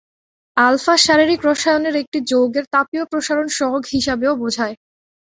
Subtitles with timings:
[0.57, 4.75] Alpha শারীরিক রসায়নের একটি যৌগের তাপীয় প্রসারণ সহগ হিসাবেও বোঝায়।